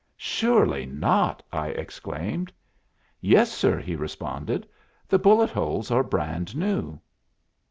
"Surely 0.17 0.83
not!" 0.87 1.43
I 1.53 1.67
exclaimed. 1.67 2.51
"Yes, 3.19 3.51
sir," 3.51 3.79
he 3.79 3.95
responded. 3.95 4.67
"The 5.07 5.19
bullet 5.19 5.51
holes 5.51 5.91
are 5.91 6.03
brand 6.03 6.55
new." 6.57 6.99